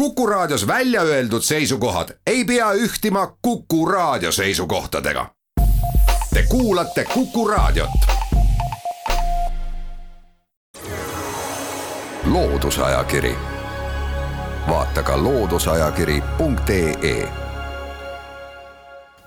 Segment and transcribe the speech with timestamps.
[0.00, 5.26] Kuku Raadios välja öeldud seisukohad ei pea ühtima Kuku Raadio seisukohtadega.
[6.34, 7.90] Te kuulate Kuku Raadiot.
[12.24, 13.36] loodusajakiri,
[14.68, 17.28] vaata ka looduseajakiri.ee.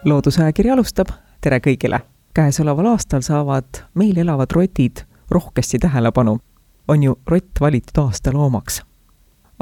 [0.06, 1.08] loodusajakiri alustab,
[1.42, 2.00] tere kõigile!
[2.34, 4.98] käesoleval aastal saavad meil elavad rotid
[5.30, 6.40] rohkesti tähelepanu.
[6.88, 8.93] on ju rott valitud aasta loomaks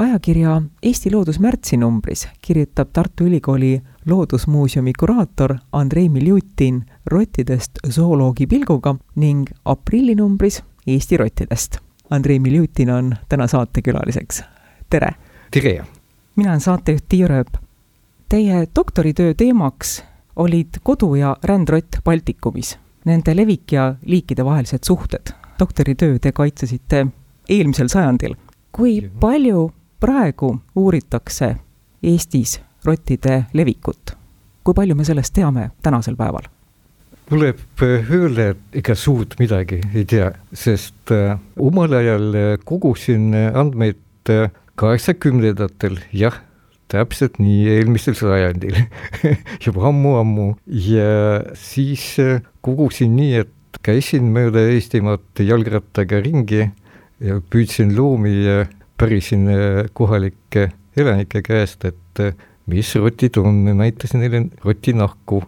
[0.01, 9.47] ajakirja Eesti Loodus märtsinumbris kirjutab Tartu Ülikooli Loodusmuuseumi kuraator Andrei Miljutin rottidest zooloogi pilguga ning
[9.65, 11.77] aprillinumbris Eesti rottidest.
[12.09, 14.43] Andrei Miljutin on täna saatekülaliseks.
[14.89, 15.09] tere!
[15.51, 15.85] tere!
[16.35, 17.53] mina olen saatejuht Tiia Rööp.
[18.29, 20.03] Teie doktoritöö teemaks
[20.35, 25.33] olid kodu- ja rändrott Baltikumis, nende levik ja liikide vahelised suhted.
[25.59, 27.07] doktoritöö te kaitsesite
[27.49, 28.35] eelmisel sajandil.
[28.71, 31.55] kui palju praegu uuritakse
[32.03, 34.17] Eestis rottide levikut.
[34.63, 36.47] kui palju me sellest teame tänasel päeval?
[37.29, 44.01] tuleb öelda, et ega suurt midagi ei tea, sest äh, omal ajal äh, kogusin andmeid
[44.33, 46.41] äh, kaheksakümnendatel, jah,
[46.91, 48.81] täpselt nii, eelmisel sajandil
[49.63, 50.49] juba ammu-ammu
[50.89, 52.17] ja siis
[52.65, 56.65] kogusin nii, et käisin mööda Eestimaad jalgrattaga ringi
[57.21, 58.65] ja püüdsin loomi ja
[59.01, 62.35] pärisin äh, kohalike elanike käest, et äh,
[62.69, 65.43] mis rotid on, näitasin neile rotinahku.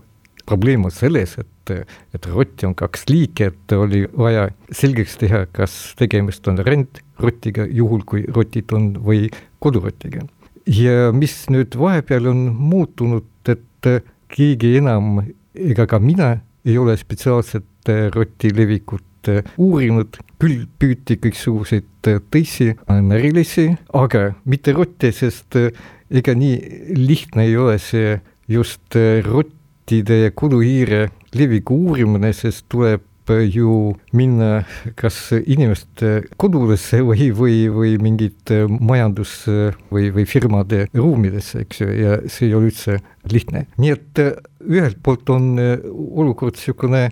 [0.45, 1.71] probleem on selles, et,
[2.13, 8.03] et rotti on kaks liiki, et oli vaja selgeks teha, kas tegemist on rändrotiga, juhul
[8.03, 9.29] kui rotid on, või
[9.63, 10.25] kodurotiga.
[10.67, 15.21] ja mis nüüd vahepeal on muutunud, et äh, keegi enam
[15.53, 16.33] ega ka mina
[16.65, 24.73] ei ole spetsiaalselt roti levikut Äh, uurinud, küll püüti kõiksuguseid äh, teisi närilisi, aga mitte
[24.75, 25.71] rotte, sest äh,
[26.11, 28.17] ega nii lihtne ei ole see
[28.51, 31.07] just rottide ja koduhiire
[31.37, 33.05] leviku uurimine, sest tuleb
[33.47, 34.65] ju minna
[34.99, 42.17] kas inimeste kodudesse või, või, või mingite majandus- või, või firmade ruumidesse, eks ju, ja
[42.27, 42.99] see ei ole üldse
[43.31, 43.69] lihtne.
[43.79, 44.25] nii et
[44.67, 47.07] ühelt poolt on olukord niisugune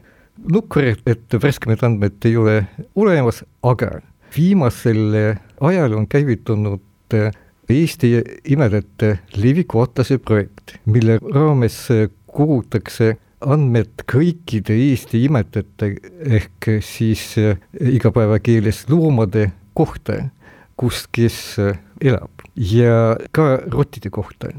[0.50, 2.56] nukker, et värskemaid andmeid ei ole
[2.96, 4.00] olemas, aga
[4.36, 7.32] viimasel ajal on käivitunud äh,
[7.72, 8.18] Eesti
[8.52, 11.78] imedate leviku atlase projekt, mille raames
[12.28, 15.94] kogutakse andmed kõikide Eesti imetajate
[16.40, 20.26] ehk siis äh, igapäevakeeles loomade kohta,
[20.76, 24.52] kus kes äh, elab ja ka rottide kohta.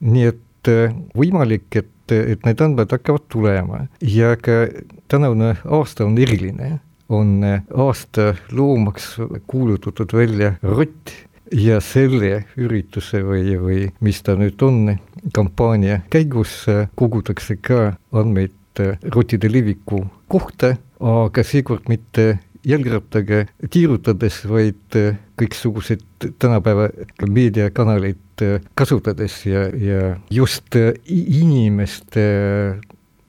[0.00, 0.68] nii et
[1.16, 3.84] võimalik, et et, et need andmed hakkavad tulema.
[4.02, 4.66] Ja ka
[5.08, 6.78] tänavune aasta on eriline,
[7.08, 9.16] on aasta loomaks
[9.46, 11.14] kuulutatud välja rott
[11.52, 14.94] ja selle ürituse või, või mis ta nüüd on,
[15.34, 16.62] kampaania käigus
[16.96, 24.98] kogutakse ka andmeid rottide leviku kohta, aga seekord mitte jalgrattaga tiirutades, vaid
[25.40, 26.90] kõiksuguseid tänapäeva
[27.28, 32.22] meediakanaleid Äh, kasutades ja, ja just äh, inimeste,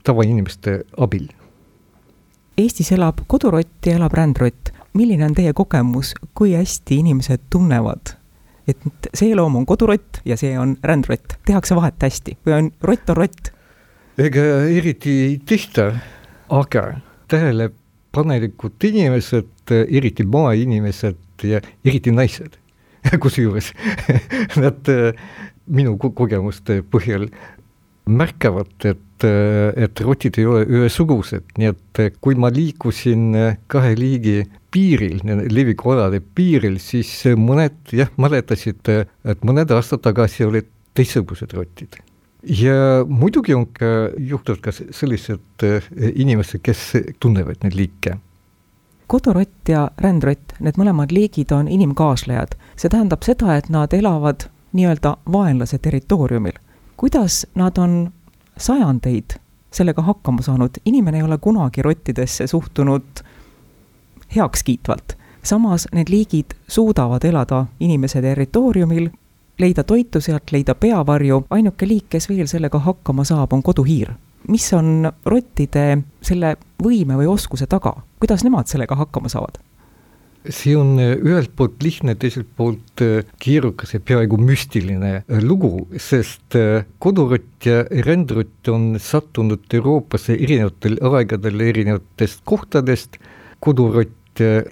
[0.04, 1.28] tavainimeste abil.
[2.58, 4.72] Eestis elab kodurott ja elab rändrott.
[4.94, 8.12] milline on teie kogemus, kui hästi inimesed tunnevad,
[8.68, 13.10] et see loom on kodurott ja see on rändrott, tehakse vahet hästi või on rott
[13.10, 13.54] on rott?
[14.20, 15.94] ega eriti ei tehta,
[16.52, 16.84] aga
[18.12, 22.58] tähelepanelikud inimesed, eriti maainimesed ja eriti naised,
[23.24, 23.72] kusjuures
[24.62, 25.16] nad äh,
[25.68, 27.30] minu kogemuste põhjal
[28.12, 33.32] märkavad, et, äh, et rotid ei ole ühesugused, nii et äh, kui ma liikusin
[33.68, 35.22] kahe liigi piiril,
[35.52, 42.00] levikualade piiril, siis mõned jah, mäletasid, et mõned aastad tagasi olid teistsugused rotid.
[42.44, 43.86] Ja muidugi on ka,
[44.18, 45.66] juhtunud ka sellised
[46.16, 48.18] inimesed, kes tunnevad neid liike
[49.12, 52.56] kodurott ja rändrott, need mõlemad liigid on inimkaaslejad.
[52.80, 56.56] see tähendab seda, et nad elavad nii-öelda vaenlase territooriumil.
[56.98, 58.14] kuidas nad on
[58.58, 59.36] sajandeid
[59.72, 63.04] sellega hakkama saanud, inimene ei ole kunagi rottidesse suhtunud
[64.36, 65.18] heakskiitvalt.
[65.44, 69.10] samas need liigid suudavad elada inimese territooriumil,
[69.60, 74.14] leida toitu sealt, leida peavarju, ainuke liik, kes veel sellega hakkama saab, on koduhiir.
[74.50, 79.62] Mis on rottide selle võime või oskuse taga, kuidas nemad sellega hakkama saavad?
[80.50, 85.86] see on äh, ühelt poolt lihtne, teiselt poolt äh, keerukas ja peaaegu müstiline äh, lugu,
[86.02, 86.58] sest
[87.02, 93.20] kodurott ja rändrott on sattunud Euroopasse erinevatel aegadel erinevatest kohtadest,
[93.62, 94.18] kodurott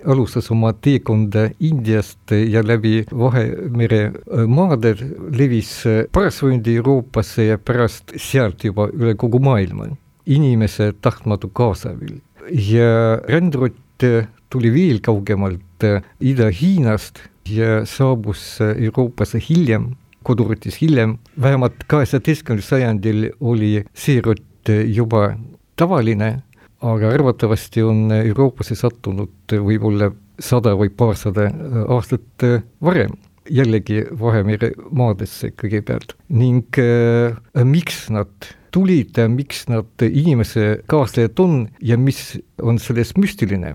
[0.06, 4.12] alustas oma teekonda Indiast ja läbi Vahemere
[4.48, 4.96] maade
[5.36, 9.90] levis parasvundi Euroopasse ja pärast sealt juba üle kogu maailma.
[10.30, 12.20] inimese tahtmatu kaasabil
[12.52, 14.04] ja rändrott
[14.50, 15.84] tuli veel kaugemalt
[16.20, 25.34] Ida-Hiinast ja saabus Euroopasse hiljem, kodurotis hiljem, vähemalt kaheksateistkümnendal sajandil oli see rott juba
[25.80, 26.42] tavaline
[26.82, 31.50] aga arvatavasti on Euroopasse sattunud võib-olla sada või paarsada
[31.92, 32.48] aastat
[32.84, 33.18] varem.
[33.50, 36.14] Jällegi Vahemere maadesse kõigepealt.
[36.30, 37.34] Ning äh,
[37.66, 38.30] miks nad
[38.70, 43.74] tulid, miks nad inimese kaaslejad on ja mis on selles müstiline?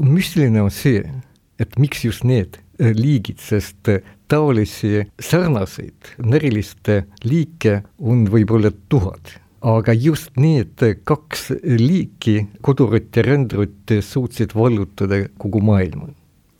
[0.00, 1.04] müstiline on see,
[1.60, 3.90] et miks just need liigid, sest
[4.30, 13.92] taolisi sarnaseid näriliste liike on võib-olla tuhat aga just need kaks liiki, kodurott ja rändrott,
[14.02, 16.08] suutsid vallutada kogu maailma.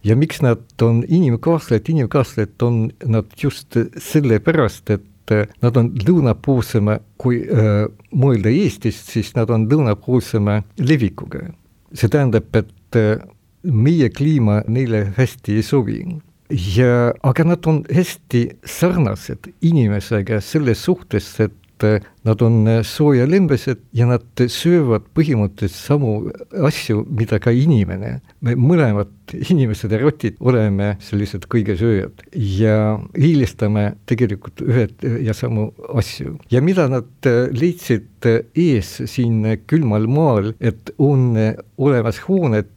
[0.05, 7.43] ja miks nad on inimkaaslased, inimkaaslased on nad just sellepärast, et nad on lõunapoolsema, kui
[7.45, 7.85] äh,
[8.17, 11.51] mõelda Eestist, siis nad on lõunapoolsema levikuga.
[11.93, 13.21] see tähendab, et äh,
[13.63, 16.01] meie kliima neile hästi ei sobi
[16.51, 21.55] ja, aga nad on hästi sarnased inimesega selles suhtes, et
[21.85, 26.13] et nad on soojalembesed ja nad söövad põhimõtteliselt samu
[26.69, 28.21] asju, mida ka inimene.
[28.41, 36.37] me mõlemad, inimesed ja rotid, oleme sellised kõigesööjad ja eelistame tegelikult ühed ja samu asju.
[36.51, 41.33] ja mida nad leidsid ees siin külmal maal, et on
[41.79, 42.69] olemas hooned,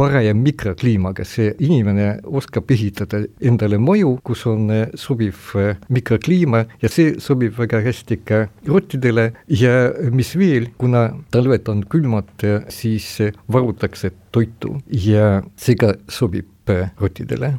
[0.00, 6.90] parem mikrokliimaga, see inimene oskab ehitada endale maju, kus on eh, sobiv eh, mikrokliima ja
[6.92, 9.26] see sobib väga hästi ka rottidele
[9.60, 9.74] ja
[10.14, 12.32] mis veel, kuna talved on külmad,
[12.72, 13.10] siis
[13.52, 17.54] varutakse toitu ja see ka sobib eh, rottidele.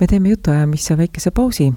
[0.00, 1.72] me teeme jutuajamisse väikese pausi,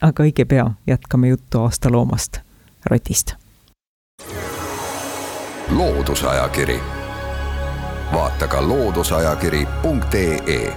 [0.00, 2.40] aga õige pea jätkame juttu aastaloomast,
[2.88, 3.36] rotist.
[5.70, 7.03] loodusajakiri
[8.12, 10.76] vaata ka looduseajakiri.ee.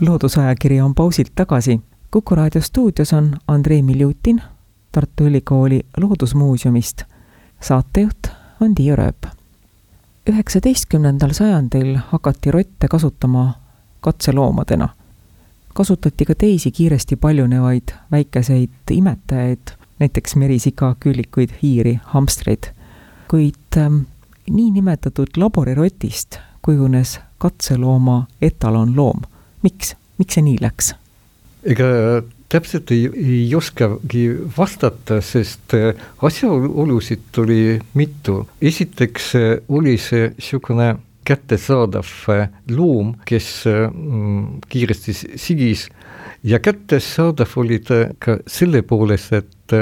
[0.00, 1.80] loodusajakiri on pausilt tagasi.
[2.10, 4.42] kuku raadio stuudios on Andrei Miljutin
[4.92, 7.02] Tartu Ülikooli Loodusmuuseumist.
[7.60, 8.26] saatejuht
[8.60, 9.26] on Tiia Rööp.
[10.28, 13.54] üheksateistkümnendal sajandil hakati rotte kasutama
[14.00, 14.88] katseloomadena.
[15.74, 19.58] kasutati ka teisi kiiresti paljunevaid väikeseid imetajaid,
[19.98, 22.62] näiteks merisiga, küülikuid, hiiri, hamstreid.
[23.30, 23.96] kuid ähm,
[24.50, 29.22] niinimetatud laborirotist kujunes katselooma etalonloom.
[29.62, 30.92] miks, miks see nii läks?
[31.64, 31.86] ega
[32.48, 34.24] täpselt ei, ei oskagi
[34.56, 35.92] vastata, sest äh,
[36.22, 38.40] asjaolusid oli mitu.
[38.60, 40.94] esiteks äh, oli see niisugune
[41.28, 45.88] kättesaadav äh, loom, kes mm, kiiresti sigis
[46.44, 49.76] ja kättesaadav oli ta ka selle poolest, et,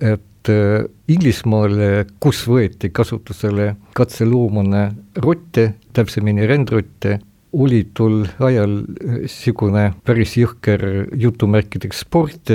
[0.00, 4.84] et et äh, Inglismaal, kus võeti kasutusele katseloomane
[5.20, 7.18] rotte, täpsemini rändrotte,
[7.52, 10.84] oli tol ajal niisugune päris jõhker
[11.18, 12.52] jutumärkideks sport,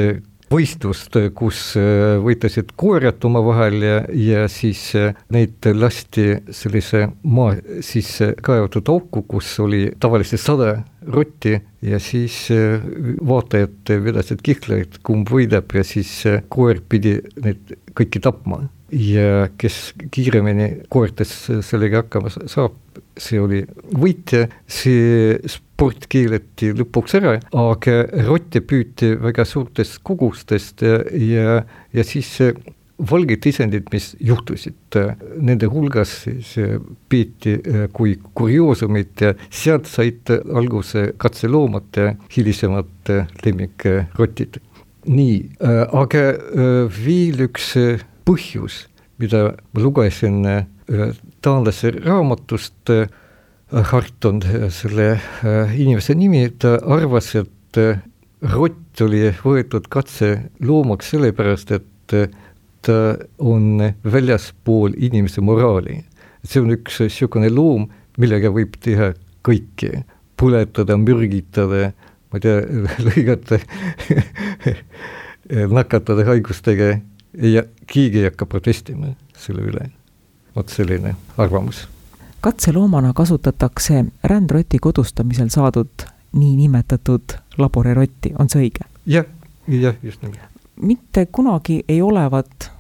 [0.51, 7.56] võistlust, kus äh, võitlesid koerad omavahel ja, ja siis äh, neid lasti sellise maa
[7.86, 10.71] sisse kaevatud auku, kus oli tavaliselt sada
[11.15, 11.56] rotti
[11.86, 12.83] ja siis äh,
[13.25, 16.13] vaatajad vedasid kihlaid, kumb võidab ja siis
[16.50, 18.66] koer pidi neid kõiki tapma.
[18.92, 21.31] Ja kes kiiremini koertes
[21.65, 22.77] sellega hakkama saab,
[23.18, 23.63] see oli
[23.95, 31.61] võitja, see sport keeleti lõpuks ära, aga rotte püüti väga suurtest kogustest ja,
[31.95, 32.31] ja, siis
[33.09, 34.99] valged isendid, mis juhtusid
[35.44, 36.54] nende hulgas, siis
[37.11, 37.57] peeti
[37.95, 43.11] kui kurioosumit ja sealt said alguse katseloomad ja hilisemad
[43.44, 44.61] lemmikrotid.
[45.06, 45.35] nii,
[45.94, 46.21] aga
[47.06, 47.73] veel üks
[48.26, 48.86] põhjus,
[49.22, 50.42] mida ma lugesin
[51.42, 52.96] taanlase raamatust,
[53.76, 55.08] Hart on selle
[55.74, 57.80] inimese nimi, ta arvas, et
[58.54, 62.16] rott oli võetud katseloomaks sellepärast, et
[62.86, 62.98] ta
[63.42, 66.04] on väljaspool inimese moraali.
[66.46, 67.88] see on üks niisugune loom,
[68.22, 70.04] millega võib teha kõike,
[70.38, 71.90] põletada, mürgitada,
[72.30, 72.62] ma ei tea,
[73.08, 73.60] lõigata
[75.80, 77.00] nakatada haigustega
[77.42, 79.89] ja keegi ei hakka protestima selle üle
[80.56, 81.87] vot selline arvamus.
[82.42, 88.87] katseloomana kasutatakse rändroti kodustamisel saadud niinimetatud laborirotti, on see õige?
[89.06, 89.25] jah,
[89.68, 90.39] jah, just nimelt.
[90.81, 92.71] mitte kunagi ei olevat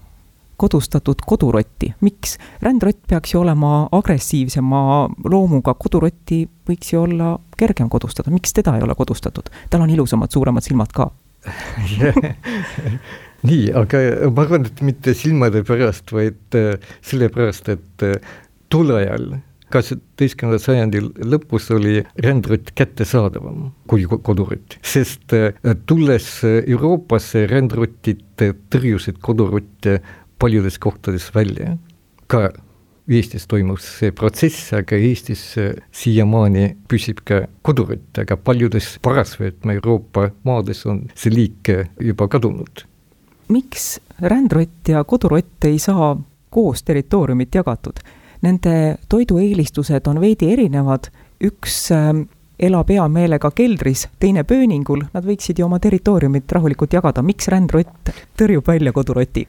[0.57, 2.37] kodustatud kodurotti, miks?
[2.61, 8.83] rändrott peaks ju olema agressiivsema loomuga, kodurotti võiks ju olla kergem kodustada, miks teda ei
[8.87, 9.51] ole kodustatud?
[9.69, 11.11] tal on ilusamad, suuremad silmad ka
[13.45, 14.01] nii, aga
[14.33, 16.75] ma arvan, et mitte silmade pärast, vaid äh,
[17.05, 18.17] sellepärast, et äh,
[18.73, 19.35] tol ajal
[19.73, 25.57] kaheksateistkümnenda sajandi lõpus oli rändrott kättesaadavam kui kodurott, sest äh,
[25.89, 29.99] tulles Euroopasse, rändrotid tõrjusid kodurotte
[30.41, 31.77] paljudes kohtades välja.
[32.27, 32.49] ka
[33.05, 35.43] Eestis toimus see protsess, aga Eestis
[35.93, 41.69] siiamaani püsib ka kodurott, aga paljudes parasvõtme Euroopa maades on see liik
[42.01, 42.87] juba kadunud
[43.47, 46.15] miks rändrott ja kodurott ei saa
[46.49, 47.99] koos territooriumit jagatud?
[48.41, 51.09] Nende toidueelistused on veidi erinevad,
[51.43, 52.25] üks ähm,
[52.59, 58.11] elab hea meelega keldris, teine pööningul, nad võiksid ju oma territooriumit rahulikult jagada, miks rändrott
[58.39, 59.45] tõrjub välja koduroti?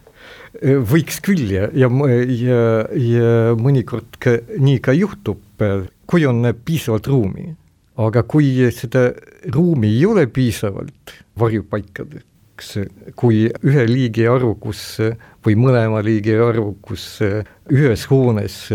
[0.90, 2.60] võiks küll ja, ja, ja,
[2.98, 3.28] ja
[3.60, 5.62] mõnikord ka nii ka juhtub,
[6.08, 7.52] kui on piisavalt ruumi.
[7.96, 9.10] aga kui seda
[9.54, 12.24] ruumi ei ole piisavalt varjupaikades,
[12.56, 14.98] näiteks kui ühe liigi arvukus
[15.44, 17.20] või mõlema liigi arvukus
[17.70, 18.70] ühes hoones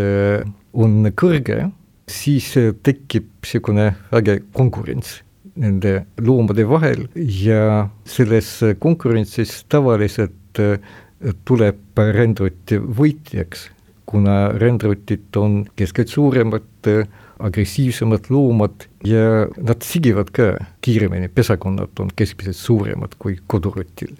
[0.72, 1.70] on kõrge,
[2.06, 5.22] siis tekib niisugune äge konkurents
[5.56, 10.60] nende loomade vahel ja selles konkurentsis tavaliselt
[11.44, 13.70] tuleb rändrott võitjaks,
[14.06, 16.88] kuna rändrotid on keskelt suuremad,
[17.42, 24.14] agressiivsemad loomad ja nad sigivad ka kiiremini, pesakonnad on keskmiselt suuremad kui kodurotil.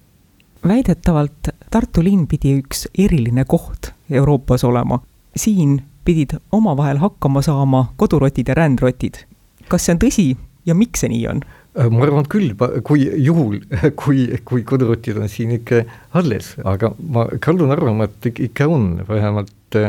[0.68, 5.00] väidetavalt Tartu linn pidi üks eriline koht Euroopas olema.
[5.36, 9.24] siin pidid omavahel hakkama saama kodurotid ja rändrotid.
[9.68, 10.26] kas see on tõsi
[10.66, 11.42] ja miks see nii on?
[11.78, 12.52] Äh, ma arvan küll,
[12.84, 13.62] kui juhul,
[14.02, 15.84] kui, kui kodurotid on siin ikka
[16.18, 19.80] alles, aga ma kaldun arvama, et ikka on, vähemalt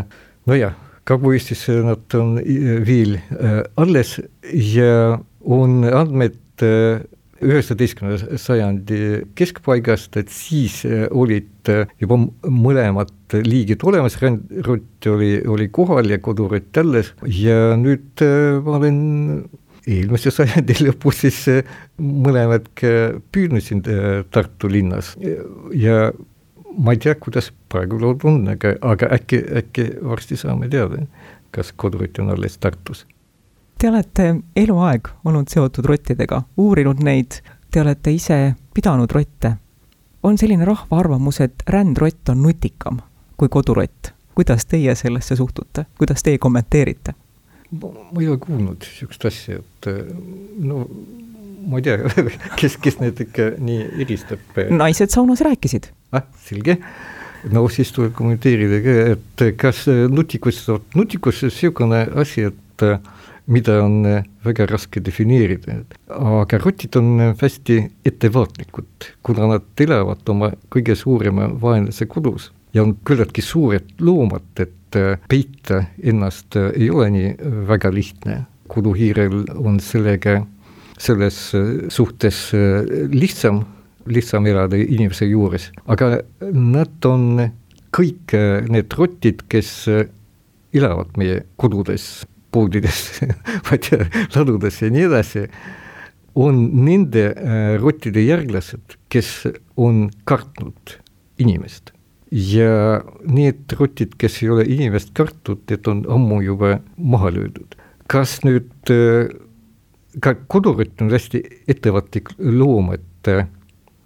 [1.04, 2.38] äh, nojah, Kagu-Eestis nad on
[2.86, 4.22] veel äh, alles
[4.54, 7.04] ja on andmed äh,
[7.44, 11.50] üheksateistkümnenda sajandi keskpaigast, et siis äh, olid
[12.00, 12.18] juba
[12.48, 17.14] mõlemad liigid olemas, rändrott oli, oli kohal ja kodurott alles.
[17.26, 18.24] Ja nüüd
[18.64, 19.00] ma olen
[19.88, 21.64] eelmise sajandi lõpus siis
[22.00, 23.84] mõlemad püüdnud siin
[24.32, 25.18] Tartu linnas.
[25.76, 26.12] Ja
[26.78, 31.04] ma ei tea, kuidas praegu lood on, aga, aga äkki, äkki varsti saame teada,
[31.54, 33.06] kas kodurott on alles Tartus.
[33.80, 38.40] Te olete eluaeg olnud seotud rottidega, uurinud neid, te olete ise
[38.74, 39.58] pidanud rotte.
[40.24, 43.02] on selline rahva arvamus, et rändrott on nutikam
[43.38, 44.14] kui kodurott.
[44.36, 47.14] kuidas teie sellesse suhtute, kuidas teie kommenteerite?
[47.82, 49.88] ma ei ole kuulnud niisugust asja, et
[50.60, 50.88] no
[51.68, 51.98] ma ei tea,
[52.60, 54.62] kes, kes need ikka nii eristab.
[54.70, 55.90] naised saunas rääkisid.
[56.12, 56.78] ah, selge.
[57.52, 60.64] No siis tuleb kommenteerida ka, et kas nutikus,
[60.96, 62.86] nutikus on niisugune asi, et
[63.52, 64.06] mida on
[64.46, 65.82] väga raske defineerida,
[66.16, 72.96] aga rotid on hästi ettevaatlikud, kuna nad elavad oma kõige suurema vaenlase kodus ja on
[73.06, 74.98] küllaltki suured loomad, et
[75.30, 77.36] peita ennast ei ole nii
[77.68, 78.46] väga lihtne.
[78.74, 80.40] koduhiirel on sellega
[80.98, 83.64] selles äh, suhtes äh, lihtsam,
[84.10, 87.48] lihtsam elada inimese juures, aga nad on
[87.94, 89.72] kõik äh, need rotid, kes
[90.74, 93.22] elavad meie kodudes, poodides
[93.66, 95.48] ma ei tea, ladudes ja nii edasi,
[96.34, 97.28] on nende
[97.78, 99.28] rottide järglased, kes
[99.78, 100.96] on kartnud
[101.38, 101.92] inimest.
[102.34, 107.78] ja need rotid, kes ei ole inimest kartnud, need on ammu juba maha löödud.
[108.10, 108.90] kas nüüd
[110.22, 111.42] ka kodurott on hästi
[111.72, 113.48] ettevaatlik loom, et äh,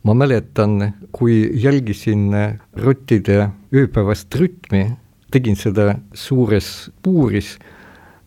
[0.08, 2.30] ma mäletan, kui jälgisin
[2.80, 4.86] rottide ööpäevast rütmi,
[5.34, 7.58] tegin seda suures puuris,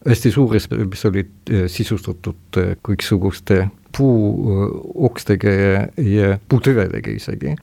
[0.05, 7.57] hästi suures, mis olid äh, sisustatud kõiksuguste puuokstega ja, ja puutüvedega isegi.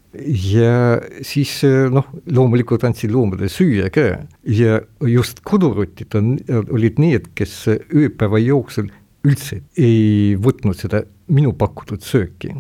[0.51, 1.53] ja siis
[1.93, 4.07] noh, loomulikult andsin loomadele süüa ka
[4.43, 8.91] ja just kodurotid on, olid need, kes ööpäeva jooksul
[9.27, 12.53] üldse ei võtnud seda minu pakutud sööki.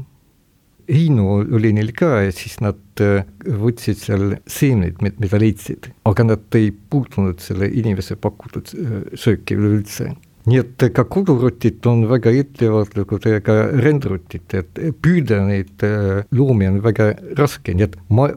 [0.87, 6.57] Heinu oli neil ka ja siis nad äh, võtsid seal seemneid, mida leidsid, aga nad
[6.59, 10.13] ei puutunud selle inimese pakutud äh, sööki üleüldse.
[10.47, 16.69] Nii et ka kodurotid on väga ettevaatlikud ja ka rändrotid, et püüda neid äh, loomi
[16.71, 18.29] on väga raske, nii et ma,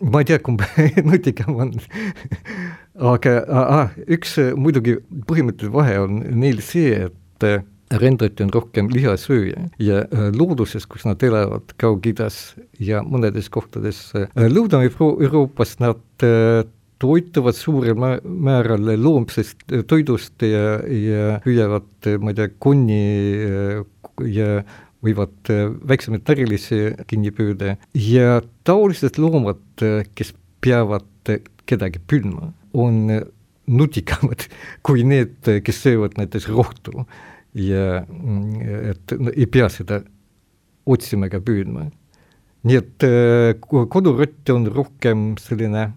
[0.00, 0.64] ma ei tea, kumb
[1.10, 1.76] nutikam on.
[3.12, 4.96] Aga ah, üks muidugi
[5.28, 7.68] põhimõtteline vahe on neil see, et
[8.00, 10.04] rendriti on rohkem lihasööja ja
[10.36, 14.04] looduses, kus nad elavad Kaug-Idas ja mõnedes kohtades
[14.36, 16.00] Lõuna-Euroopas nad
[17.02, 23.02] toituvad suurel määral loomsest toidust ja, ja püüavad, ma ei tea, konni
[24.30, 24.62] ja
[25.02, 25.50] võivad
[25.88, 27.76] väiksemaid närilisi kinni püüda.
[27.98, 29.64] Ja taolised loomad,
[30.14, 31.34] kes peavad
[31.66, 33.08] kedagi püüdma, on
[33.66, 34.46] nutikamad
[34.86, 37.06] kui need, kes söövad näiteks rohtu
[37.54, 38.02] ja
[38.90, 40.00] et ei pea seda
[40.86, 41.90] otsima ega püüdma.
[42.62, 43.06] nii et
[43.90, 45.90] kodurott on rohkem selline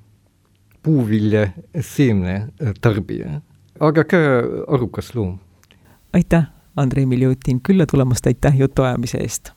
[0.84, 1.48] puuvilja
[1.82, 2.50] seemne
[2.82, 3.40] tarbija,
[3.80, 4.22] aga ka
[4.68, 5.38] arukas loom.
[6.14, 9.54] aitäh, Andrei Miljutin, külla tulemast, aitäh jutuajamise eest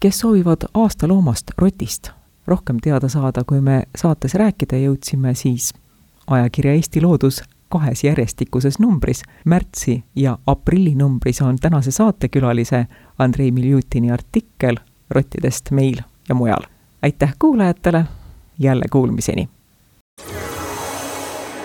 [0.00, 2.10] kes soovivad aastaloomast rotist
[2.46, 5.72] rohkem teada saada, kui me saates rääkida jõudsime, siis
[6.30, 12.86] ajakirja Eesti Loodus kahes järjestikuses numbris, märtsi ja aprilli numbris on tänase saatekülalise
[13.18, 14.76] Andrei Miljutini artikkel
[15.10, 15.96] rottidest meil
[16.28, 16.62] ja mujal.
[17.02, 18.04] aitäh kuulajatele,
[18.58, 19.48] jälle kuulmiseni!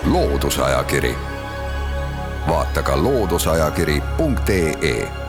[0.06, 1.14] loodusajakiri,
[2.48, 5.21] vaata ka looduseajakiri.ee